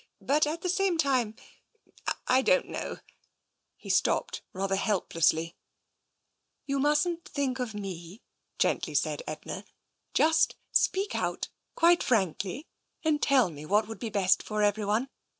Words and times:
But 0.23 0.47
at 0.47 0.61
the 0.63 0.67
same 0.67 0.97
time— 0.97 1.35
I 2.27 2.41
don't 2.41 2.65
know" 2.69 2.97
He 3.75 3.91
stopped 3.91 4.41
rather 4.51 4.75
helplessly." 4.75 5.55
You 6.65 6.79
mustn't 6.79 7.23
think 7.25 7.59
of 7.59 7.75
me," 7.75 8.23
gently 8.57 8.95
said 8.95 9.21
Edna." 9.27 9.63
Just 10.15 10.55
speak 10.71 11.13
out, 11.13 11.49
quite 11.75 12.01
frankly, 12.01 12.65
and 13.03 13.21
tell 13.21 13.51
me 13.51 13.63
what 13.63 13.87
would 13.87 13.99
be 13.99 14.09
best 14.09 14.41
for 14.41 14.63
everyone. 14.63 15.09